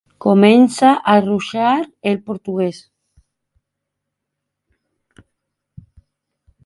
[0.25, 1.73] Comença a ruixar
[2.13, 2.79] el portuguès.